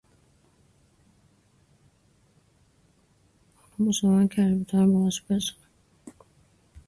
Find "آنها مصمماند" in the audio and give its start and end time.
3.63-4.31